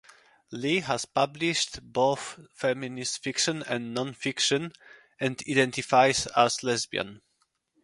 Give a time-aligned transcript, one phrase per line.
[0.49, 4.73] Lee has published both feminist fiction and non-fiction
[5.19, 7.21] and identifies as lesbian.